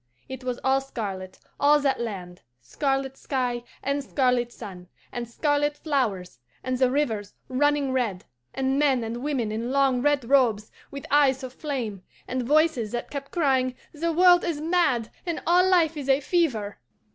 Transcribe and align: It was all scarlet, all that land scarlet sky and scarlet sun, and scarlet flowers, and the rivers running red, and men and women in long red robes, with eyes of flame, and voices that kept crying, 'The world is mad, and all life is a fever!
It 0.27 0.43
was 0.43 0.59
all 0.63 0.81
scarlet, 0.81 1.37
all 1.59 1.79
that 1.81 2.01
land 2.01 2.41
scarlet 2.59 3.15
sky 3.17 3.63
and 3.83 4.03
scarlet 4.03 4.51
sun, 4.51 4.87
and 5.11 5.29
scarlet 5.29 5.77
flowers, 5.77 6.39
and 6.63 6.75
the 6.75 6.89
rivers 6.89 7.35
running 7.49 7.91
red, 7.91 8.25
and 8.55 8.79
men 8.79 9.03
and 9.03 9.17
women 9.21 9.51
in 9.51 9.71
long 9.71 10.01
red 10.01 10.25
robes, 10.27 10.71
with 10.89 11.05
eyes 11.11 11.43
of 11.43 11.53
flame, 11.53 12.01
and 12.27 12.41
voices 12.41 12.91
that 12.93 13.11
kept 13.11 13.29
crying, 13.29 13.75
'The 13.93 14.11
world 14.11 14.43
is 14.43 14.59
mad, 14.59 15.11
and 15.23 15.39
all 15.45 15.69
life 15.69 15.95
is 15.95 16.09
a 16.09 16.19
fever! 16.19 16.79